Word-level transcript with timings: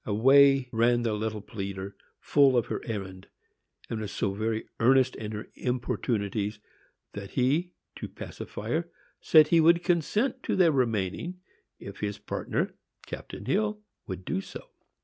Away 0.03 0.67
ran 0.71 1.03
the 1.03 1.13
little 1.13 1.41
pleader, 1.41 1.95
full 2.19 2.57
of 2.57 2.65
her 2.65 2.81
errand; 2.87 3.27
and 3.87 4.01
was 4.01 4.11
so 4.11 4.33
very 4.33 4.67
earnest 4.79 5.15
in 5.15 5.31
her 5.33 5.47
importunities, 5.53 6.57
that 7.13 7.29
he, 7.33 7.73
to 7.97 8.07
pacify 8.07 8.71
her, 8.71 8.89
said 9.21 9.49
he 9.49 9.61
would 9.61 9.83
consent 9.83 10.41
to 10.41 10.55
their 10.55 10.71
remaining, 10.71 11.41
if 11.77 11.99
his 11.99 12.17
partner, 12.17 12.73
Captain 13.05 13.45
Hill, 13.45 13.81
would 14.07 14.25
do 14.25 14.41
so. 14.41 14.71